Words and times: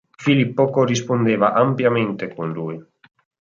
Filippo 0.17 0.71
corrispondeva 0.71 1.53
ampiamente 1.53 2.33
con 2.33 2.51
lui. 2.51 2.83